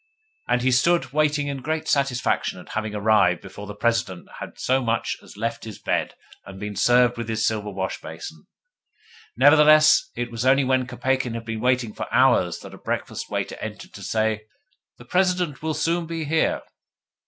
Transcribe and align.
And 0.47 0.63
he 0.63 0.71
stood 0.71 1.13
waiting 1.13 1.45
in 1.45 1.61
great 1.61 1.87
satisfaction 1.87 2.59
at 2.59 2.69
having 2.69 2.95
arrived 2.95 3.39
before 3.39 3.67
the 3.67 3.75
President 3.75 4.27
had 4.39 4.57
so 4.59 4.81
much 4.83 5.15
as 5.21 5.37
left 5.37 5.63
his 5.63 5.77
bed 5.77 6.15
and 6.43 6.59
been 6.59 6.75
served 6.75 7.17
with 7.17 7.29
his 7.29 7.45
silver 7.45 7.69
wash 7.69 8.01
basin. 8.01 8.47
Nevertheless, 9.37 10.09
it 10.15 10.31
was 10.31 10.43
only 10.43 10.63
when 10.63 10.87
Kopeikin 10.87 11.35
had 11.35 11.45
been 11.45 11.59
waiting 11.61 11.93
four 11.93 12.11
hours 12.11 12.57
that 12.61 12.73
a 12.73 12.79
breakfast 12.79 13.29
waiter 13.29 13.57
entered 13.57 13.93
to 13.93 14.01
say, 14.01 14.45
'The 14.97 15.05
President 15.05 15.61
will 15.61 15.75
soon 15.75 16.07
be 16.07 16.23
here. 16.23 16.63